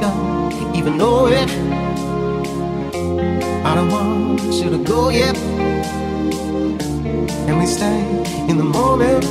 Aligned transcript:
don't 0.00 0.76
even 0.76 0.96
know 0.96 1.26
it. 1.26 1.48
I 3.64 3.74
don't 3.74 3.90
want 3.90 4.42
you 4.54 4.70
to 4.70 4.78
go 4.78 5.08
yet, 5.10 5.36
and 7.48 7.58
we 7.58 7.66
stay 7.66 8.00
in 8.48 8.56
the 8.58 8.64
moment. 8.64 9.24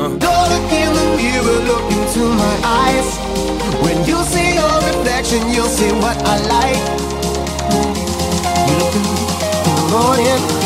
Uh. 0.00 0.16
Don't 0.18 0.48
look 0.52 0.72
in 0.72 0.90
the 0.98 1.06
mirror, 1.18 1.58
look 1.70 1.86
into 1.92 2.22
my 2.44 2.54
eyes. 2.64 3.08
When 3.84 3.98
you 4.06 4.22
see 4.24 4.54
your 4.54 4.76
reflection, 4.90 5.40
you'll 5.50 5.74
see 5.78 5.92
what 5.92 6.16
I 6.24 6.36
like. 6.56 6.82
You 8.68 8.74
look 8.80 8.94
in 8.94 9.02
the 9.76 9.88
morning. 9.90 10.61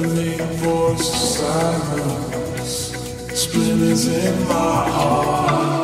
Voice 0.00 1.10
of 1.10 1.16
silence. 1.16 2.92
Splinters 3.34 4.08
in 4.08 4.48
my 4.48 4.88
heart. 4.88 5.81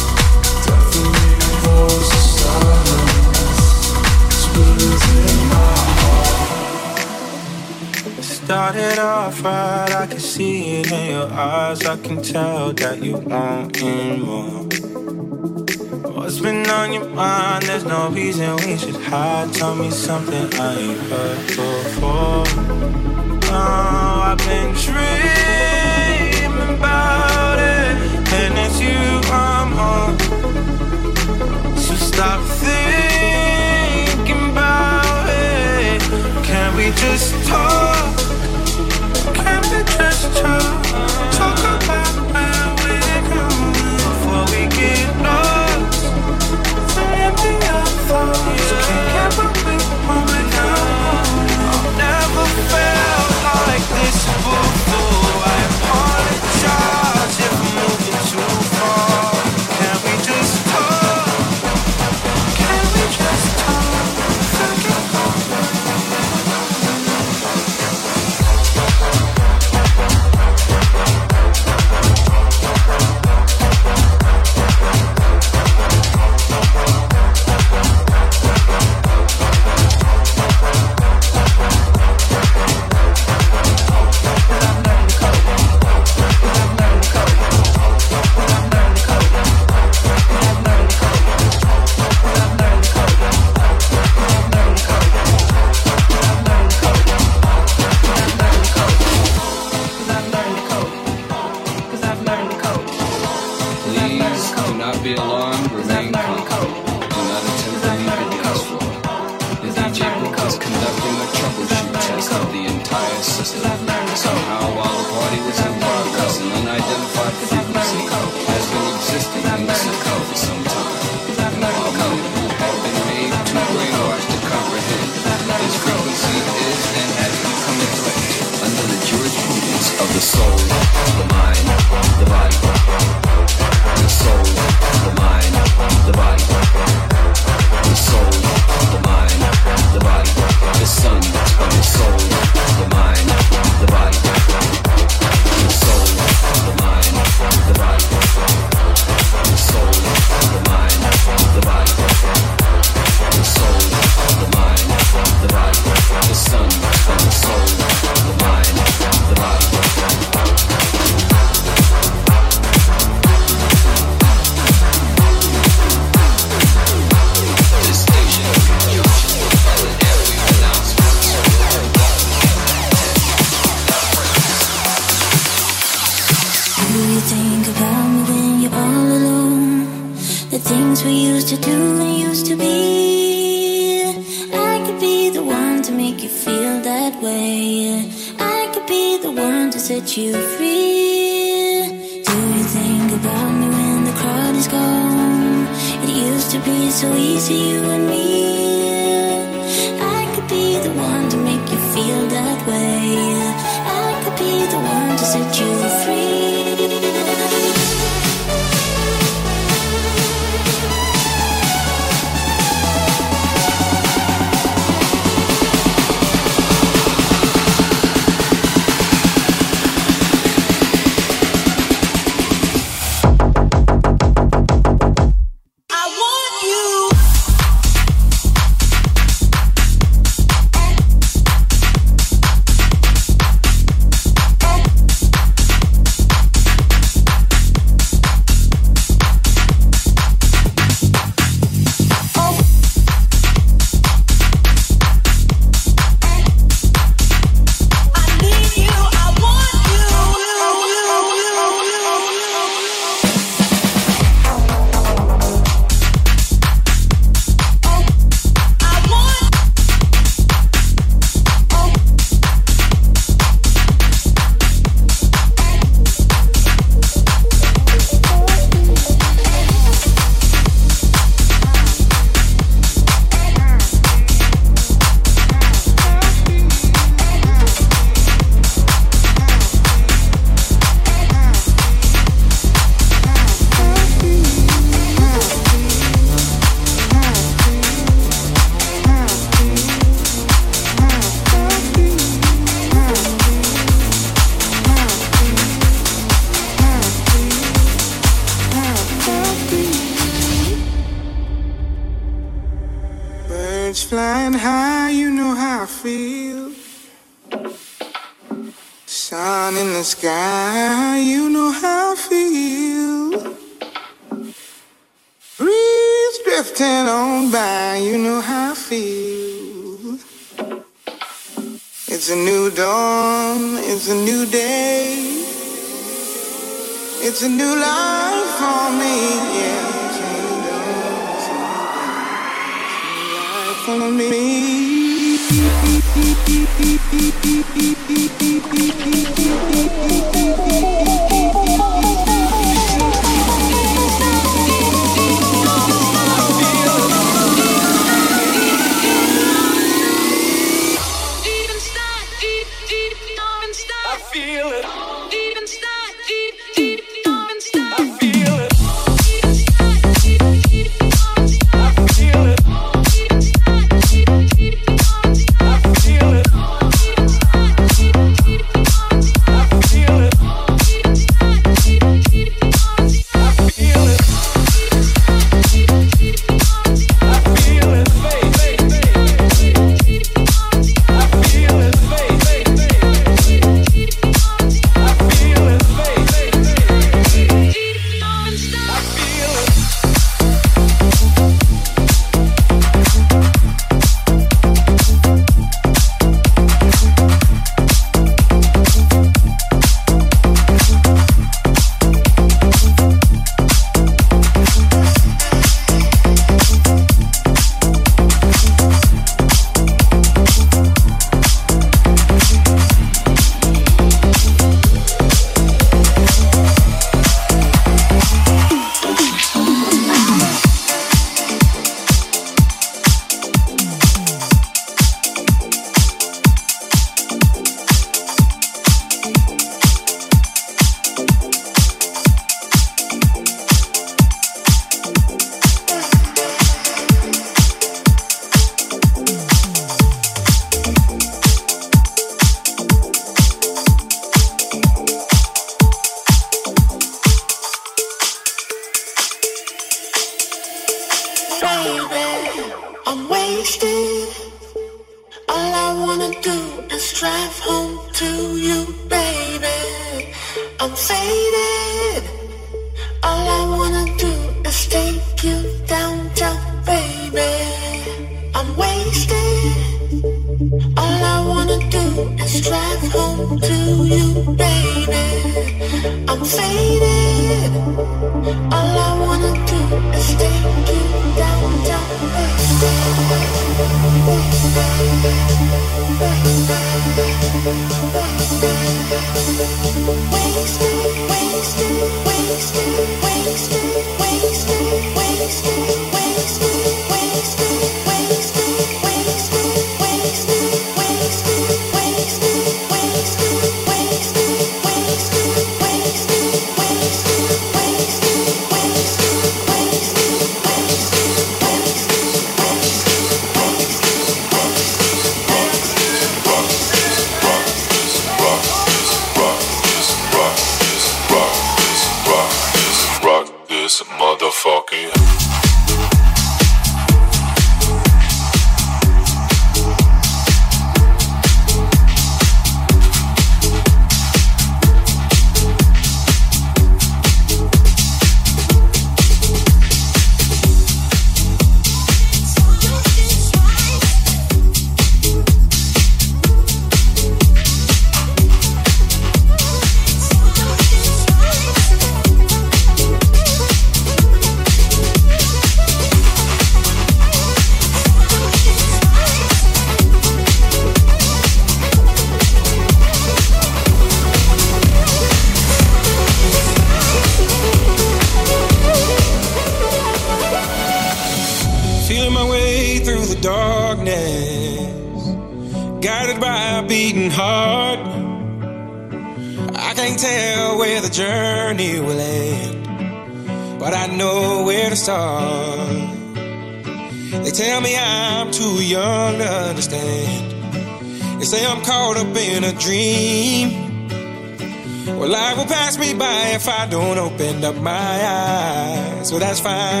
Eyes. 599.51 600.00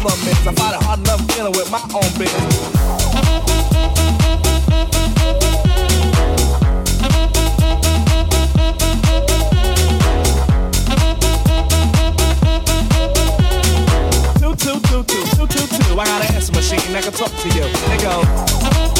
problem 0.00 0.28
is 0.28 0.46
I 0.46 0.52
find 0.54 0.74
it 0.74 0.82
hard 0.82 1.00
enough 1.00 1.26
dealing 1.28 1.52
with 1.52 1.70
my 1.70 1.82
own 1.94 2.18
business. 2.18 2.92
I 15.92 16.04
got 16.06 16.24
an 16.24 16.34
answer 16.34 16.52
machine 16.52 16.92
that 16.94 17.04
can 17.04 17.12
talk 17.12 17.30
to 17.30 17.48
you. 17.50 17.62
They 17.86 18.02
go. 18.02 18.91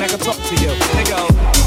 like 0.00 0.14
I 0.14 0.16
talk 0.16 0.36
to 0.36 0.54
you. 0.54 0.70
Hey 0.70 1.10
yo. 1.10 1.59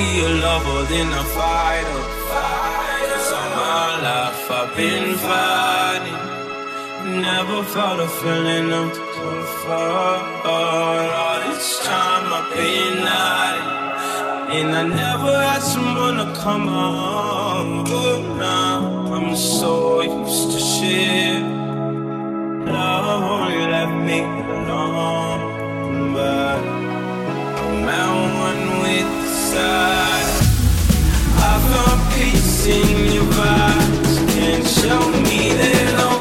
be 0.00 0.10
a 0.28 0.30
lover, 0.44 0.82
then 0.92 1.10
a 1.22 1.24
fighter. 1.36 2.02
Cause 3.10 3.30
all 3.38 3.50
my 3.60 3.88
life 4.08 4.50
I've 4.58 4.70
been 4.80 5.08
fighting. 5.26 6.22
Never 7.28 7.58
felt 7.74 8.00
a 8.08 8.10
feeling 8.20 8.68
of 8.80 8.88
comfort. 9.16 10.22
All 10.54 11.36
this 11.46 11.68
time 11.90 12.26
I've 12.38 12.50
been 12.56 12.98
hiding. 13.14 13.70
And 14.56 14.68
I 14.82 14.84
never 15.04 15.34
had 15.48 15.62
someone 15.74 16.16
to 16.22 16.28
come 16.44 16.66
on. 16.68 17.66
But 17.92 18.20
now 18.48 18.78
I'm 19.14 19.30
so 19.36 19.72
used 20.00 20.48
to 20.52 20.60
shit. 20.72 21.42
Love 22.74 23.06
only 23.34 23.62
left 23.74 23.96
me 24.08 24.18
alone. 24.56 25.42
But 26.14 26.60
I'm 27.62 27.88
out 28.00 28.30
one 28.46 28.64
with 28.82 29.29
I 29.56 30.32
found 31.70 32.12
peace 32.14 32.66
in 32.66 33.12
your 33.12 33.24
vibes. 33.24 34.28
Can't 34.34 34.66
show 34.66 35.10
me 35.22 35.52
that 35.54 36.00
I'm. 36.00 36.19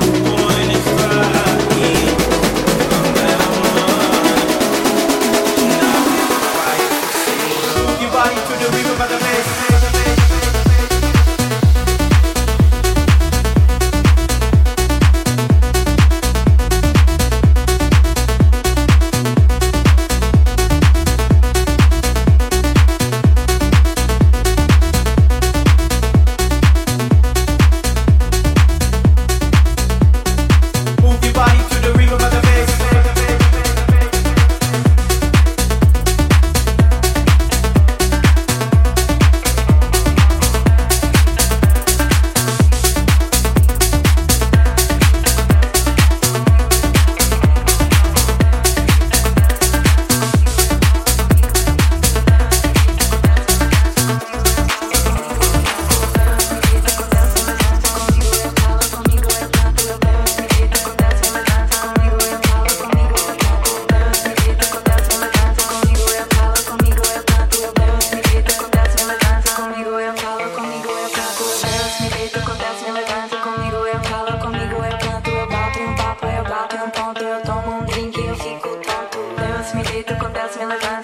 Deus 79.70 79.74
me 79.74 79.84
deito, 79.84 80.16
com 80.16 80.32
Deus 80.32 80.58
me 80.58 80.66
levanto. 80.66 80.99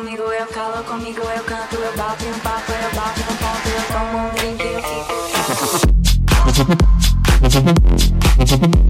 Comigo 0.00 0.22
eu 0.22 0.46
calo, 0.46 0.82
comigo 0.84 1.20
eu 1.20 1.44
canto. 1.44 1.76
Eu 1.76 1.94
bato 1.94 2.24
um 2.24 2.38
papo, 2.38 2.72
eu 2.72 2.90
bato 2.96 3.20
no 3.20 3.36
ponto. 3.36 3.68
Eu 3.68 3.82
tomo 3.92 4.16
um 4.16 4.30
drink 4.30 4.64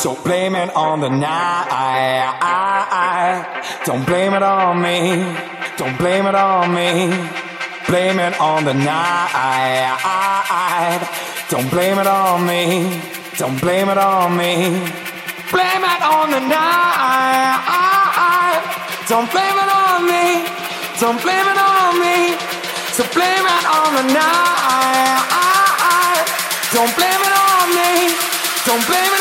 So 0.00 0.16
blame 0.24 0.54
it 0.54 0.74
on 0.74 1.00
the 1.00 1.10
night. 1.10 1.68
Don't 3.84 4.06
blame 4.06 4.32
it 4.32 4.42
on 4.42 4.80
me. 4.80 5.36
Don't 5.76 5.98
blame 5.98 6.24
it 6.24 6.34
on 6.34 6.72
me. 6.72 7.12
Blame 7.86 8.18
it 8.18 8.40
on 8.40 8.64
the 8.64 8.72
night. 8.72 9.92
Don't 11.50 11.70
blame 11.70 11.98
it 11.98 12.06
on 12.06 12.46
me. 12.46 12.98
Don't 13.36 13.60
blame 13.60 13.90
it 13.90 13.98
on 13.98 14.38
me. 14.38 14.80
Blame 15.52 15.84
it 15.84 16.02
on 16.16 16.30
the 16.30 16.40
night. 16.48 17.60
Don't 19.06 19.30
blame 19.30 19.58
it 19.64 19.68
on 19.68 20.06
me. 20.08 20.48
Don't 20.98 21.20
blame 21.20 21.44
it 21.44 21.58
on 21.60 22.00
me. 22.00 22.38
So 22.96 23.04
blame 23.12 23.44
it 23.44 23.64
on 23.68 23.92
the 24.00 24.04
night. 24.16 25.20
Don't 26.72 26.88
blame 26.96 27.20
it 27.20 27.34
on 27.36 27.68
me. 27.76 28.16
Don't 28.64 28.86
blame 28.86 29.12
it 29.12 29.19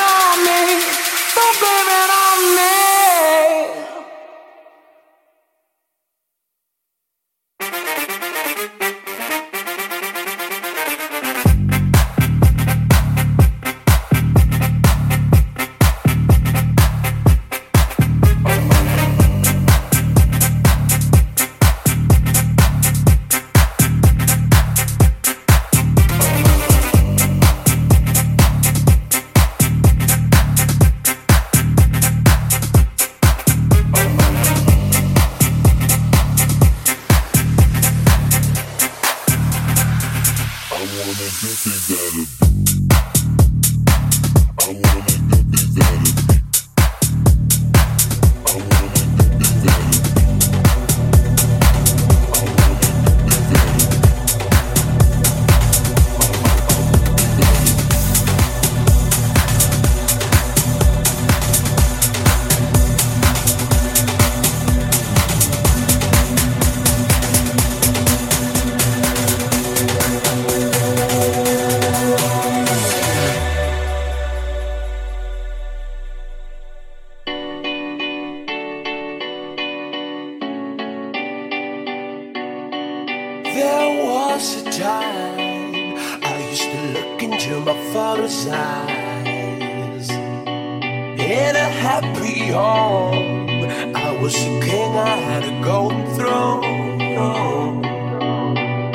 I 94.81 95.17
had 95.17 95.43
a 95.43 95.61
golden 95.61 96.05
throne. 96.15 97.81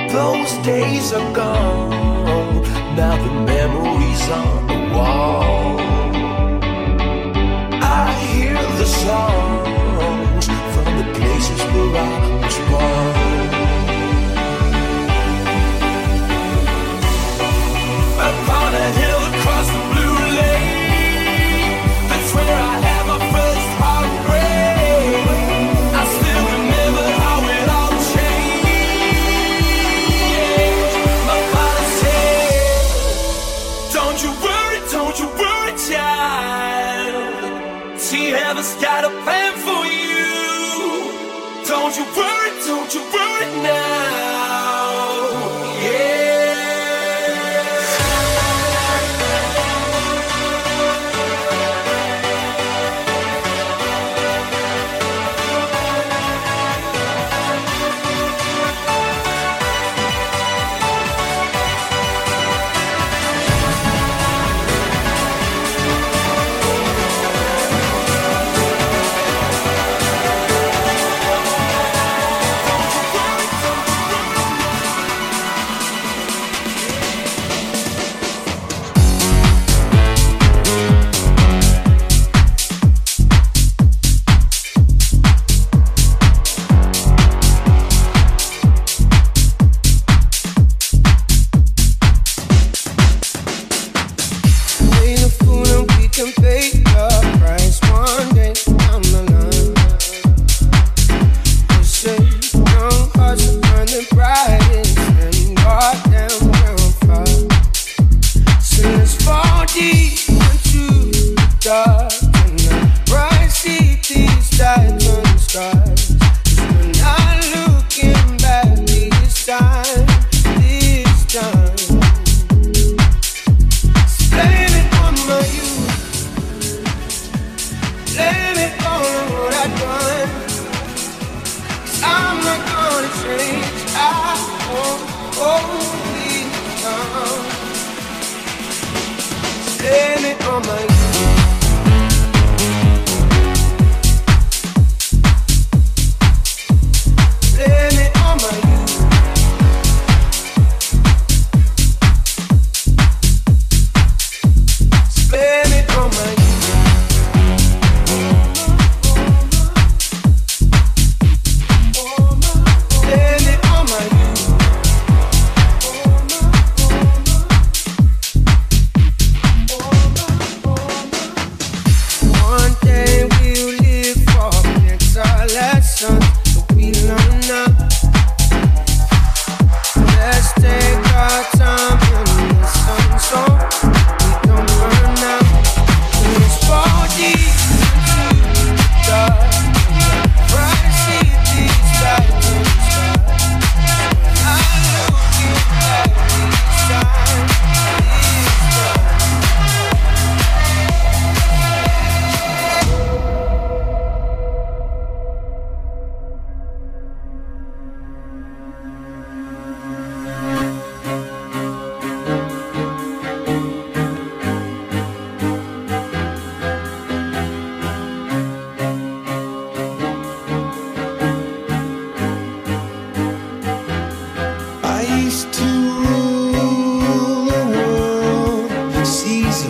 Those 0.09 0.53
days 0.65 1.13
are 1.13 1.33
gone, 1.35 2.63
now 2.97 3.17
the 3.23 3.33
memories 3.53 4.29
on 4.31 4.67
the 4.67 4.79
wall. 4.95 5.79
I 7.83 8.13
hear 8.33 8.55
the 8.55 8.87
songs 8.87 10.47
from 10.47 10.99
the 10.99 11.07
places 11.19 11.61
where 11.73 11.97
I 11.97 12.41
was 12.43 12.59
born. 12.71 13.24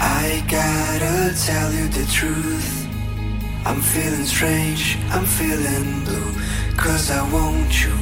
I 0.00 0.42
gotta 0.48 1.34
tell 1.46 1.72
you 1.72 1.88
the 1.88 2.06
truth. 2.10 2.86
I'm 3.64 3.80
feeling 3.80 4.24
strange, 4.24 4.98
I'm 5.10 5.24
feeling 5.24 6.04
blue. 6.04 6.32
Cause 6.76 7.10
I 7.10 7.22
want 7.30 7.84
you, 7.84 7.94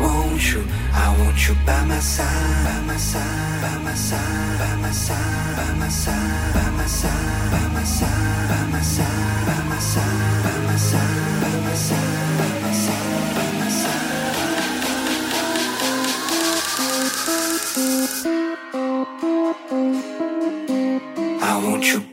want 0.00 0.42
you, 0.52 0.64
I 0.92 1.14
want 1.20 1.48
you 1.48 1.54
by 1.66 1.84
my 1.84 2.00
side, 2.00 2.64
by 2.64 2.80
my 2.86 2.96
side, 2.96 3.62
by 3.62 3.78
my 3.82 3.94
side, 3.94 4.58
by 4.58 4.76
my 4.76 4.90
side, 4.90 5.56
by 5.56 5.74
my 5.80 5.88
side, 5.88 6.44
by 6.44 6.70
my 6.72 6.84
side, 6.84 7.42
by 7.44 7.60
my 7.68 7.84
side, 7.84 8.50
by 8.50 8.66
my 8.66 8.80
side, 8.80 9.46
by 9.46 9.62
my 9.62 9.78
side, 9.78 10.44
by 10.44 10.58
my 10.64 10.76
side, 10.76 11.42
by 11.42 11.60
my 11.64 11.74
side, 11.74 12.38
by 12.40 12.60
my 12.62 12.72
side, 12.72 13.34
by 13.36 13.52
my 13.60 13.68
side 13.68 14.24
won't 21.64 21.84
you? 21.84 22.04